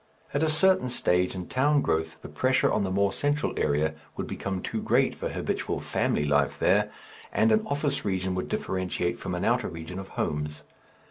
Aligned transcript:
At 0.33 0.41
a 0.41 0.49
certain 0.49 0.89
stage 0.89 1.35
in 1.35 1.47
town 1.47 1.83
growth 1.83 2.23
the 2.23 2.27
pressure 2.27 2.71
on 2.71 2.83
the 2.83 2.89
more 2.89 3.13
central 3.13 3.53
area 3.57 3.93
would 4.17 4.25
become 4.25 4.59
too 4.63 4.81
great 4.81 5.13
for 5.13 5.29
habitual 5.29 5.79
family 5.79 6.25
life 6.25 6.57
there, 6.57 6.89
and 7.31 7.51
an 7.51 7.61
office 7.67 8.03
region 8.03 8.33
would 8.33 8.49
differentiate 8.49 9.19
from 9.19 9.35
an 9.35 9.45
outer 9.45 9.67
region 9.67 9.99
of 9.99 10.07
homes. 10.17 10.63